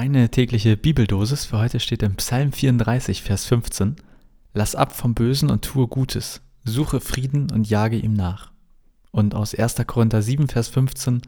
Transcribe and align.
Deine 0.00 0.30
tägliche 0.30 0.78
Bibeldosis 0.78 1.44
für 1.44 1.58
heute 1.58 1.78
steht 1.78 2.02
im 2.02 2.14
Psalm 2.14 2.52
34, 2.52 3.22
Vers 3.22 3.44
15. 3.44 3.96
Lass 4.54 4.74
ab 4.74 4.96
vom 4.96 5.12
Bösen 5.12 5.50
und 5.50 5.62
tue 5.62 5.88
Gutes, 5.88 6.40
suche 6.64 7.00
Frieden 7.00 7.50
und 7.52 7.68
jage 7.68 7.98
ihm 7.98 8.14
nach. 8.14 8.50
Und 9.10 9.34
aus 9.34 9.54
1. 9.54 9.74
Korinther 9.86 10.22
7, 10.22 10.48
Vers 10.48 10.68
15. 10.68 11.20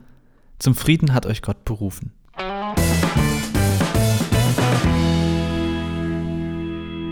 Zum 0.58 0.74
Frieden 0.74 1.12
hat 1.12 1.26
euch 1.26 1.42
Gott 1.42 1.66
berufen. 1.66 2.14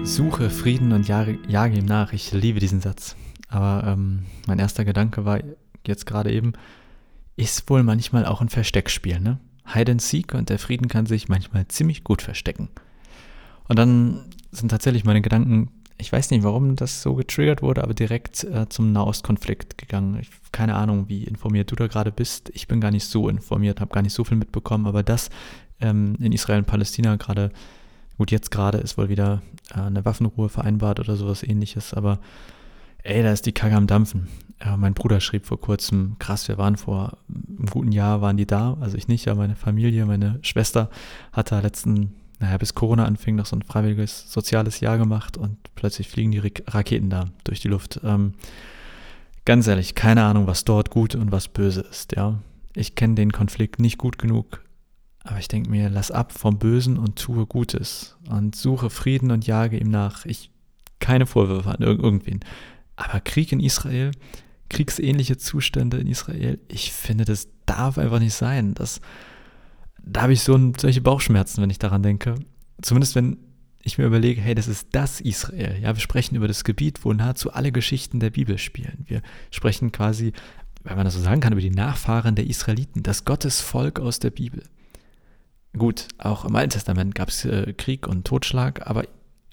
Suche 0.03 0.49
Frieden 0.49 0.93
und 0.93 1.07
jage, 1.07 1.39
jage 1.47 1.77
ihm 1.77 1.85
nach. 1.85 2.15
Ich 2.15 2.33
liebe 2.33 2.61
diesen 2.61 2.81
Satz. 2.81 3.17
Aber 3.51 3.87
ähm, 3.87 4.25
mein 4.47 4.61
erster 4.61 4.87
Gedanke 4.87 5.27
war 5.27 5.41
jetzt 5.87 6.07
gerade 6.07 6.33
eben, 6.33 6.55
ist 7.37 7.69
wohl 7.69 7.83
manchmal 7.83 8.25
auch 8.25 8.41
ein 8.41 8.49
Versteckspiel, 8.49 9.21
ne? 9.21 9.39
Hide 9.75 9.93
and 9.93 10.03
Seek 10.03 10.35
und 10.35 10.49
der 10.49 10.59
Frieden 10.59 10.89
kann 10.89 11.07
sich 11.07 11.29
manchmal 11.29 11.67
ziemlich 11.69 12.05
gut 12.05 12.23
verstecken. 12.23 12.69
Und 13.69 13.79
dann 13.79 14.25
sind 14.51 14.71
tatsächlich 14.71 15.05
meine 15.05 15.23
Gedanken, 15.23 15.71
ich 16.01 16.11
weiß 16.11 16.31
nicht, 16.31 16.43
warum 16.43 16.77
das 16.77 17.03
so 17.03 17.15
getriggert 17.15 17.63
wurde, 17.63 17.83
aber 17.83 17.95
direkt 17.95 18.45
äh, 18.45 18.69
zum 18.69 18.93
Nahostkonflikt 18.93 19.79
gegangen. 19.79 20.19
Ich, 20.21 20.31
keine 20.51 20.75
Ahnung, 20.75 21.09
wie 21.09 21.25
informiert 21.25 21.71
du 21.71 21.77
da 21.77 21.87
gerade 21.87 22.11
bist. 22.11 22.51
Ich 22.55 22.67
bin 22.69 22.81
gar 22.81 22.91
nicht 22.91 23.05
so 23.05 23.29
informiert, 23.29 23.81
habe 23.81 23.93
gar 23.93 24.03
nicht 24.03 24.15
so 24.15 24.25
viel 24.25 24.39
mitbekommen, 24.39 24.87
aber 24.87 25.03
das 25.03 25.29
ähm, 25.81 26.17
in 26.19 26.33
Israel 26.33 26.61
und 26.61 26.67
Palästina 26.67 27.17
gerade, 27.17 27.53
gut, 28.17 28.31
jetzt 28.31 28.51
gerade 28.51 28.79
ist 28.79 28.99
wohl 28.99 29.09
wieder 29.09 29.43
äh, 29.75 29.81
eine 29.81 30.05
Waffenruhe 30.05 30.49
vereinbart 30.49 31.01
oder 31.01 31.17
sowas 31.17 31.43
ähnliches, 31.43 31.95
aber 31.95 32.19
ey, 33.03 33.23
da 33.23 33.33
ist 33.33 33.47
die 33.47 33.53
Kacke 33.53 33.77
am 33.77 33.87
Dampfen. 33.87 34.29
Ja, 34.63 34.77
mein 34.77 34.95
Bruder 34.95 35.21
schrieb 35.21 35.47
vor 35.47 35.61
kurzem, 35.61 36.17
krass, 36.19 36.49
wir 36.49 36.59
waren 36.59 36.77
vor 36.77 37.19
einem 37.61 37.71
guten 37.71 37.93
Jahr, 37.93 38.21
waren 38.21 38.37
die 38.37 38.47
da, 38.47 38.77
also 38.81 38.97
ich 38.97 39.09
nicht, 39.09 39.29
aber 39.29 39.41
meine 39.41 39.57
Familie, 39.57 40.07
meine 40.07 40.39
Schwester 40.43 40.91
hat 41.33 41.53
da 41.53 41.61
letzten, 41.61 42.15
naja, 42.39 42.57
bis 42.59 42.75
Corona 42.75 43.05
anfing, 43.05 43.37
noch 43.37 43.47
so 43.47 43.57
ein 43.57 43.63
freiwilliges 43.63 44.33
soziales 44.33 44.81
Jahr 44.81 44.99
gemacht 44.99 45.37
und 45.37 45.57
plötzlich 45.75 46.09
fliegen 46.09 46.33
die 46.33 46.53
Raketen 46.67 47.11
da 47.11 47.27
durch 47.45 47.61
die 47.61 47.69
Luft. 47.69 48.01
Ähm, 48.03 48.35
ganz 49.45 49.67
ehrlich, 49.67 49.95
keine 49.95 50.25
Ahnung, 50.25 50.47
was 50.47 50.65
dort 50.65 50.91
gut 50.91 51.15
und 51.15 51.33
was 51.33 51.49
böse 51.49 51.83
ist, 51.83 52.17
ja. 52.17 52.39
Ich 52.75 52.95
kenne 52.95 53.17
den 53.17 53.33
Konflikt 53.33 53.81
nicht 53.81 53.99
gut 53.99 54.19
genug, 54.19 54.63
aber 55.25 55.39
ich 55.39 55.49
denke 55.49 55.71
mir, 55.71 55.91
lass 55.91 56.11
ab 56.11 56.33
vom 56.33 56.59
Bösen 56.59 56.99
und 56.99 57.19
tue 57.19 57.47
Gutes 57.47 58.17
und 58.29 58.55
suche 58.57 58.91
Frieden 58.91 59.31
und 59.31 59.47
jage 59.47 59.77
ihm 59.77 59.91
nach. 59.91 60.25
Ich 60.25 60.51
keine 61.01 61.27
Vorwürfe 61.27 61.71
an 61.71 61.83
irgendwen. 61.83 62.41
Aber 62.95 63.21
Krieg 63.21 63.51
in 63.51 63.61
Israel, 63.61 64.13
kriegsähnliche 64.71 65.37
Zustände 65.37 65.99
in 65.99 66.07
Israel, 66.07 66.59
ich 66.69 66.93
finde, 66.93 67.27
das 67.27 67.49
darf 67.67 67.99
einfach 67.99 68.21
nicht 68.21 68.35
sein. 68.35 68.73
Das, 68.73 69.01
da 70.03 70.23
habe 70.23 70.33
ich 70.33 70.43
so 70.43 70.55
ein, 70.55 70.75
solche 70.75 71.03
Bauchschmerzen, 71.03 71.61
wenn 71.61 71.71
ich 71.71 71.79
daran 71.79 72.03
denke. 72.03 72.37
Zumindest 72.81 73.15
wenn 73.15 73.37
ich 73.83 73.99
mir 73.99 74.07
überlege, 74.07 74.41
hey, 74.41 74.55
das 74.55 74.69
ist 74.69 74.89
das 74.93 75.21
Israel. 75.21 75.79
Ja, 75.81 75.95
wir 75.95 76.01
sprechen 76.01 76.37
über 76.37 76.49
das 76.49 76.65
Gebiet, 76.65 77.05
wo 77.05 77.13
nahezu 77.13 77.53
alle 77.53 77.73
Geschichten 77.73 78.21
der 78.21 78.31
Bibel 78.31 78.59
spielen. 78.59 79.05
Wir 79.07 79.23
sprechen 79.51 79.91
quasi, 79.93 80.33
wenn 80.83 80.97
man 80.97 81.05
das 81.05 81.15
so 81.15 81.21
sagen 81.21 81.41
kann, 81.41 81.53
über 81.53 81.63
die 81.63 81.71
Nachfahren 81.71 82.35
der 82.35 82.47
Israeliten, 82.47 83.03
das 83.03 83.25
Gottesvolk 83.25 83.99
aus 83.99 84.19
der 84.19 84.31
Bibel. 84.31 84.63
Gut, 85.77 86.09
auch 86.19 86.45
im 86.45 86.57
Alten 86.57 86.71
Testament 86.71 87.15
gab 87.15 87.29
es 87.29 87.45
äh, 87.45 87.73
Krieg 87.75 88.07
und 88.07 88.27
Totschlag, 88.27 88.87
aber 88.87 89.05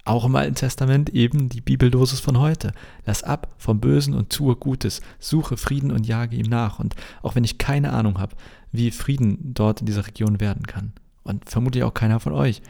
auch 0.08 0.26
im 0.26 0.36
Alten 0.36 0.56
Testament 0.56 1.10
eben 1.10 1.50
die 1.50 1.62
Bibeldosis 1.62 2.20
von 2.20 2.40
heute. 2.40 2.72
Lass 3.06 3.24
ab 3.24 3.54
vom 3.58 3.80
Bösen 3.80 4.14
und 4.14 4.32
tue 4.32 4.56
Gutes, 4.56 5.02
suche 5.20 5.58
Frieden 5.58 5.92
und 5.92 6.08
jage 6.08 6.36
ihm 6.36 6.48
nach. 6.48 6.80
Und 6.80 6.96
auch 7.22 7.36
wenn 7.36 7.44
ich 7.44 7.58
keine 7.58 7.92
Ahnung 7.94 8.20
habe, 8.20 8.36
wie 8.72 8.92
Frieden 8.92 9.54
dort 9.54 9.82
in 9.82 9.86
dieser 9.86 10.08
Region 10.08 10.40
werden 10.40 10.66
kann, 10.66 10.94
und 11.24 11.50
vermutlich 11.50 11.84
auch 11.84 11.94
keiner 11.94 12.20
von 12.20 12.34
euch, 12.34 12.62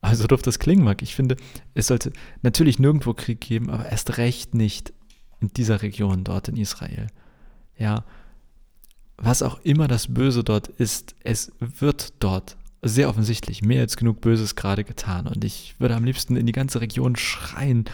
also 0.00 0.26
doof 0.26 0.42
das 0.42 0.58
klingen 0.58 0.84
mag, 0.84 1.02
ich 1.02 1.14
finde, 1.14 1.36
es 1.74 1.88
sollte 1.88 2.12
natürlich 2.42 2.78
nirgendwo 2.78 3.12
Krieg 3.12 3.40
geben, 3.40 3.70
aber 3.70 3.86
erst 3.86 4.16
recht 4.16 4.54
nicht 4.54 4.92
in 5.40 5.48
dieser 5.48 5.82
Region 5.82 6.24
dort 6.24 6.48
in 6.48 6.56
Israel. 6.56 7.08
Ja, 7.76 8.04
was 9.16 9.42
auch 9.42 9.60
immer 9.62 9.88
das 9.88 10.14
Böse 10.14 10.44
dort 10.44 10.68
ist, 10.68 11.14
es 11.24 11.52
wird 11.58 12.14
dort 12.20 12.56
sehr 12.82 13.08
offensichtlich 13.08 13.62
mehr 13.62 13.80
als 13.80 13.96
genug 13.96 14.20
Böses 14.20 14.54
gerade 14.54 14.84
getan. 14.84 15.26
Und 15.26 15.44
ich 15.44 15.74
würde 15.78 15.96
am 15.96 16.04
liebsten 16.04 16.36
in 16.36 16.46
die 16.46 16.52
ganze 16.52 16.80
Region 16.80 17.16
schreien, 17.16 17.84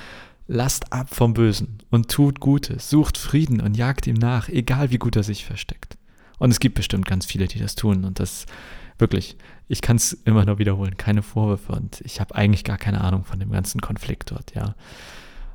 lasst 0.46 0.92
ab 0.92 1.14
vom 1.14 1.34
Bösen 1.34 1.78
und 1.90 2.10
tut 2.10 2.40
Gutes, 2.40 2.90
sucht 2.90 3.16
Frieden 3.16 3.60
und 3.60 3.76
jagt 3.76 4.06
ihm 4.06 4.14
nach, 4.14 4.48
egal 4.48 4.90
wie 4.90 4.98
gut 4.98 5.16
er 5.16 5.22
sich 5.22 5.44
versteckt. 5.46 5.96
Und 6.38 6.50
es 6.50 6.60
gibt 6.60 6.74
bestimmt 6.74 7.06
ganz 7.06 7.24
viele, 7.24 7.46
die 7.46 7.58
das 7.58 7.74
tun. 7.74 8.04
Und 8.04 8.20
das 8.20 8.44
wirklich, 8.98 9.36
ich 9.68 9.80
kann 9.80 9.96
es 9.96 10.12
immer 10.12 10.44
nur 10.44 10.58
wiederholen, 10.58 10.96
keine 10.96 11.22
Vorwürfe. 11.22 11.72
Und 11.72 12.02
ich 12.02 12.20
habe 12.20 12.34
eigentlich 12.34 12.64
gar 12.64 12.76
keine 12.78 13.00
Ahnung 13.00 13.24
von 13.24 13.40
dem 13.40 13.50
ganzen 13.50 13.80
Konflikt 13.80 14.30
dort, 14.30 14.54
ja. 14.54 14.74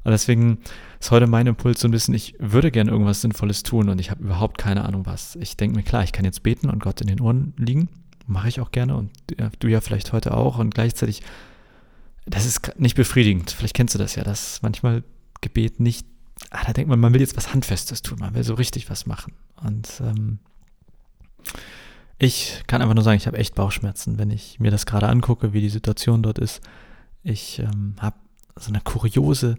Und 0.05 0.11
deswegen 0.11 0.59
ist 0.99 1.11
heute 1.11 1.27
mein 1.27 1.45
Impuls 1.45 1.81
so 1.81 1.87
ein 1.87 1.91
bisschen, 1.91 2.13
ich 2.13 2.33
würde 2.39 2.71
gerne 2.71 2.89
irgendwas 2.89 3.19
Sinnvolles 3.19 3.63
tun 3.63 3.89
und 3.89 3.99
ich 3.99 4.09
habe 4.09 4.23
überhaupt 4.23 4.57
keine 4.57 4.85
Ahnung 4.85 5.05
was. 5.05 5.35
Ich 5.35 5.57
denke 5.57 5.75
mir, 5.75 5.83
klar, 5.83 6.03
ich 6.03 6.13
kann 6.13 6.23
jetzt 6.23 6.41
beten 6.41 6.69
und 6.69 6.81
Gott 6.81 7.01
in 7.01 7.07
den 7.07 7.19
Ohren 7.19 7.53
liegen 7.57 7.89
mache 8.29 8.47
ich 8.47 8.61
auch 8.61 8.71
gerne 8.71 8.95
und 8.95 9.11
ja, 9.37 9.49
du 9.59 9.67
ja 9.67 9.81
vielleicht 9.81 10.13
heute 10.13 10.33
auch 10.33 10.57
und 10.59 10.73
gleichzeitig, 10.73 11.21
das 12.25 12.45
ist 12.45 12.79
nicht 12.79 12.95
befriedigend. 12.95 13.51
Vielleicht 13.51 13.75
kennst 13.75 13.95
du 13.95 13.99
das 13.99 14.15
ja, 14.15 14.23
dass 14.23 14.61
manchmal 14.61 15.03
Gebet 15.41 15.79
nicht, 15.79 16.05
ah, 16.51 16.63
da 16.65 16.73
denkt 16.73 16.89
man, 16.89 16.99
man 16.99 17.13
will 17.13 17.21
jetzt 17.21 17.37
was 17.37 17.53
Handfestes 17.53 18.01
tun, 18.01 18.19
man 18.19 18.33
will 18.35 18.43
so 18.43 18.53
richtig 18.53 18.89
was 18.89 19.05
machen. 19.05 19.33
Und 19.63 20.01
ähm, 20.01 20.39
ich 22.17 22.63
kann 22.67 22.81
einfach 22.81 22.95
nur 22.95 23.03
sagen, 23.03 23.17
ich 23.17 23.27
habe 23.27 23.37
echt 23.37 23.55
Bauchschmerzen, 23.55 24.17
wenn 24.17 24.29
ich 24.29 24.59
mir 24.59 24.71
das 24.71 24.85
gerade 24.85 25.07
angucke, 25.07 25.53
wie 25.53 25.61
die 25.61 25.69
Situation 25.69 26.21
dort 26.21 26.37
ist. 26.37 26.61
Ich 27.23 27.59
ähm, 27.59 27.95
habe 27.99 28.17
so 28.55 28.69
eine 28.69 28.81
kuriose, 28.81 29.55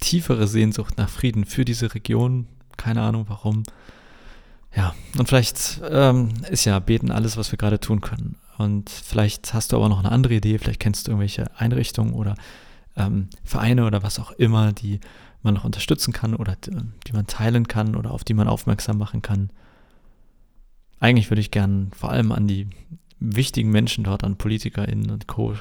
tiefere 0.00 0.48
Sehnsucht 0.48 0.96
nach 0.96 1.08
Frieden 1.08 1.44
für 1.44 1.64
diese 1.64 1.94
Region. 1.94 2.46
Keine 2.76 3.02
Ahnung 3.02 3.26
warum. 3.28 3.62
Ja, 4.74 4.94
und 5.18 5.28
vielleicht 5.28 5.80
ähm, 5.90 6.28
ist 6.50 6.64
ja 6.64 6.78
Beten 6.78 7.10
alles, 7.10 7.36
was 7.36 7.50
wir 7.52 7.58
gerade 7.58 7.80
tun 7.80 8.00
können. 8.00 8.36
Und 8.58 8.90
vielleicht 8.90 9.54
hast 9.54 9.72
du 9.72 9.76
aber 9.76 9.88
noch 9.88 10.00
eine 10.00 10.12
andere 10.12 10.34
Idee, 10.34 10.58
vielleicht 10.58 10.80
kennst 10.80 11.06
du 11.06 11.12
irgendwelche 11.12 11.56
Einrichtungen 11.58 12.12
oder 12.12 12.34
ähm, 12.96 13.28
Vereine 13.44 13.86
oder 13.86 14.02
was 14.02 14.18
auch 14.18 14.32
immer, 14.32 14.72
die 14.72 15.00
man 15.42 15.54
noch 15.54 15.64
unterstützen 15.64 16.12
kann 16.12 16.34
oder 16.34 16.56
die, 16.56 16.72
die 17.06 17.12
man 17.12 17.26
teilen 17.26 17.68
kann 17.68 17.94
oder 17.94 18.10
auf 18.10 18.24
die 18.24 18.34
man 18.34 18.48
aufmerksam 18.48 18.98
machen 18.98 19.22
kann. 19.22 19.50
Eigentlich 21.00 21.30
würde 21.30 21.40
ich 21.40 21.52
gern 21.52 21.92
vor 21.96 22.10
allem 22.10 22.32
an 22.32 22.48
die 22.48 22.68
wichtigen 23.20 23.70
Menschen 23.70 24.04
dort, 24.04 24.24
an 24.24 24.36
PolitikerInnen 24.36 25.10
und 25.10 25.28
Co. 25.28 25.54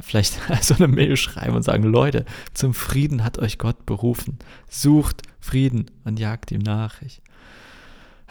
vielleicht 0.00 0.38
so 0.62 0.74
eine 0.74 0.88
Mail 0.88 1.16
schreiben 1.16 1.54
und 1.54 1.62
sagen, 1.62 1.84
Leute, 1.84 2.24
zum 2.54 2.74
Frieden 2.74 3.24
hat 3.24 3.38
euch 3.38 3.58
Gott 3.58 3.86
berufen. 3.86 4.38
Sucht 4.68 5.22
Frieden 5.40 5.90
und 6.04 6.18
jagt 6.18 6.50
ihm 6.50 6.60
nach. 6.60 7.00
Ich 7.02 7.22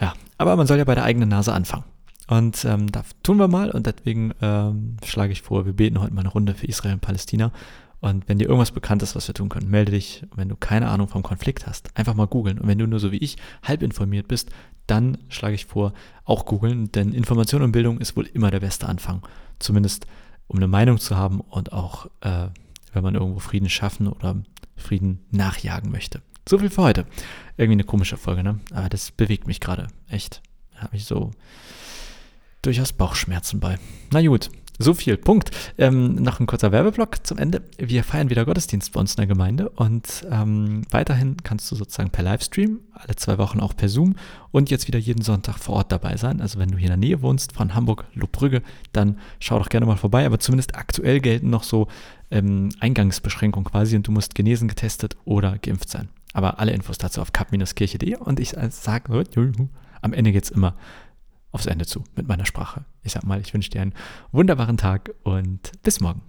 ja, 0.00 0.14
aber 0.36 0.56
man 0.56 0.66
soll 0.66 0.78
ja 0.78 0.84
bei 0.84 0.94
der 0.94 1.04
eigenen 1.04 1.28
Nase 1.28 1.52
anfangen. 1.52 1.84
Und 2.28 2.64
ähm, 2.66 2.92
da 2.92 3.04
tun 3.22 3.38
wir 3.38 3.48
mal 3.48 3.70
und 3.70 3.86
deswegen 3.86 4.32
ähm, 4.42 4.98
schlage 5.04 5.32
ich 5.32 5.42
vor, 5.42 5.64
wir 5.64 5.72
beten 5.72 6.00
heute 6.00 6.12
mal 6.12 6.20
eine 6.20 6.28
Runde 6.28 6.54
für 6.54 6.66
Israel 6.66 6.94
und 6.94 7.00
Palästina. 7.00 7.52
Und 8.00 8.28
wenn 8.28 8.38
dir 8.38 8.44
irgendwas 8.44 8.70
bekannt 8.70 9.02
ist, 9.02 9.16
was 9.16 9.26
wir 9.26 9.34
tun 9.34 9.48
können, 9.48 9.70
melde 9.70 9.92
dich. 9.92 10.24
wenn 10.36 10.48
du 10.48 10.54
keine 10.54 10.88
Ahnung 10.88 11.08
vom 11.08 11.22
Konflikt 11.22 11.66
hast, 11.66 11.96
einfach 11.96 12.14
mal 12.14 12.26
googeln. 12.26 12.58
Und 12.58 12.68
wenn 12.68 12.78
du 12.78 12.86
nur 12.86 13.00
so 13.00 13.10
wie 13.12 13.16
ich 13.16 13.38
halb 13.62 13.82
informiert 13.82 14.28
bist, 14.28 14.50
dann 14.86 15.18
schlage 15.28 15.54
ich 15.54 15.66
vor, 15.66 15.92
auch 16.24 16.46
googeln, 16.46 16.92
denn 16.92 17.12
Information 17.12 17.62
und 17.62 17.72
Bildung 17.72 17.98
ist 17.98 18.16
wohl 18.16 18.26
immer 18.26 18.50
der 18.50 18.60
beste 18.60 18.88
Anfang. 18.88 19.22
Zumindest 19.58 20.06
um 20.46 20.58
eine 20.58 20.68
Meinung 20.68 20.98
zu 20.98 21.16
haben 21.16 21.40
und 21.40 21.72
auch, 21.72 22.06
äh, 22.20 22.48
wenn 22.92 23.02
man 23.02 23.14
irgendwo 23.14 23.40
Frieden 23.40 23.68
schaffen 23.68 24.06
oder 24.06 24.36
Frieden 24.76 25.20
nachjagen 25.30 25.90
möchte. 25.90 26.22
So 26.48 26.58
viel 26.58 26.70
für 26.70 26.82
heute. 26.82 27.04
Irgendwie 27.58 27.74
eine 27.74 27.84
komische 27.84 28.16
Folge, 28.16 28.42
ne? 28.42 28.58
Aber 28.72 28.88
das 28.88 29.10
bewegt 29.10 29.46
mich 29.46 29.60
gerade. 29.60 29.88
Echt. 30.08 30.40
Da 30.74 30.80
habe 30.80 30.96
ich 30.96 31.04
so 31.04 31.32
durchaus 32.62 32.94
Bauchschmerzen 32.94 33.60
bei. 33.60 33.78
Na 34.12 34.26
gut, 34.26 34.48
so 34.78 34.94
viel. 34.94 35.18
Punkt. 35.18 35.50
Ähm, 35.76 36.14
noch 36.14 36.40
ein 36.40 36.46
kurzer 36.46 36.72
Werbeblock 36.72 37.26
zum 37.26 37.36
Ende. 37.36 37.64
Wir 37.76 38.02
feiern 38.02 38.30
wieder 38.30 38.46
Gottesdienst 38.46 38.92
bei 38.92 39.00
uns 39.00 39.12
in 39.12 39.16
der 39.18 39.26
Gemeinde 39.26 39.68
und 39.68 40.26
ähm, 40.30 40.84
weiterhin 40.90 41.36
kannst 41.42 41.70
du 41.70 41.76
sozusagen 41.76 42.08
per 42.08 42.24
Livestream, 42.24 42.80
alle 42.94 43.16
zwei 43.16 43.36
Wochen 43.36 43.60
auch 43.60 43.76
per 43.76 43.90
Zoom 43.90 44.16
und 44.50 44.70
jetzt 44.70 44.86
wieder 44.86 44.98
jeden 44.98 45.20
Sonntag 45.20 45.58
vor 45.58 45.74
Ort 45.74 45.92
dabei 45.92 46.16
sein. 46.16 46.40
Also 46.40 46.58
wenn 46.58 46.70
du 46.70 46.78
hier 46.78 46.86
in 46.86 46.98
der 47.00 47.08
Nähe 47.08 47.20
wohnst 47.20 47.52
von 47.52 47.74
Hamburg, 47.74 48.06
Lobbrügge, 48.14 48.62
dann 48.92 49.18
schau 49.38 49.58
doch 49.58 49.68
gerne 49.68 49.84
mal 49.84 49.96
vorbei. 49.96 50.24
Aber 50.24 50.38
zumindest 50.38 50.76
aktuell 50.76 51.20
gelten 51.20 51.50
noch 51.50 51.64
so 51.64 51.88
ähm, 52.30 52.70
Eingangsbeschränkungen 52.80 53.70
quasi 53.70 53.96
und 53.96 54.06
du 54.06 54.12
musst 54.12 54.34
genesen, 54.34 54.66
getestet 54.66 55.14
oder 55.26 55.58
geimpft 55.58 55.90
sein. 55.90 56.08
Aber 56.32 56.58
alle 56.58 56.72
Infos 56.72 56.98
dazu 56.98 57.20
auf 57.20 57.32
kap-kirche.de 57.32 58.16
und 58.16 58.40
ich 58.40 58.54
sage, 58.70 59.24
am 60.02 60.12
Ende 60.12 60.32
geht 60.32 60.44
es 60.44 60.50
immer 60.50 60.74
aufs 61.50 61.66
Ende 61.66 61.86
zu 61.86 62.04
mit 62.14 62.28
meiner 62.28 62.46
Sprache. 62.46 62.84
Ich 63.02 63.12
sag 63.12 63.24
mal, 63.24 63.40
ich 63.40 63.54
wünsche 63.54 63.70
dir 63.70 63.82
einen 63.82 63.94
wunderbaren 64.32 64.76
Tag 64.76 65.14
und 65.22 65.72
bis 65.82 66.00
morgen. 66.00 66.22